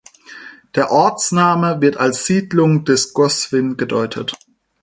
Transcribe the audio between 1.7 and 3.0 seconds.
wird als Siedlung